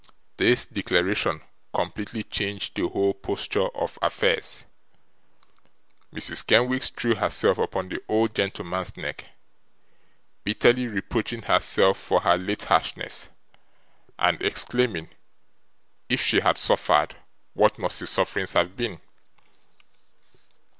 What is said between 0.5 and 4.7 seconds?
declaration completely changed the whole posture of affairs.